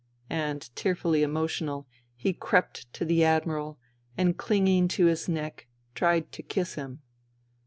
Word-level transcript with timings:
And, 0.31 0.75
tearfully 0.75 1.21
emotional, 1.21 1.87
he 2.15 2.33
crept 2.33 2.91
to 2.93 3.05
the 3.05 3.23
Admiral, 3.23 3.77
and 4.17 4.35
clinging 4.35 4.87
to 4.87 5.05
his 5.05 5.29
neck 5.29 5.67
tried 5.93 6.31
to 6.31 6.41
kiss 6.41 6.73
him. 6.73 7.03